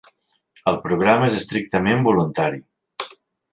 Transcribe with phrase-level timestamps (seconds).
[0.71, 2.61] El programa és estrictament voluntari.